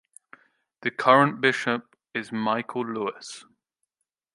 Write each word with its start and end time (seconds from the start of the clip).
The 0.81 0.89
current 0.89 1.41
bishop 1.41 1.95
is 2.15 2.31
Michael 2.31 2.87
Lewis. 2.91 3.45